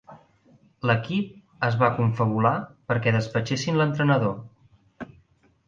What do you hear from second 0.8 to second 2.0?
L'equip es va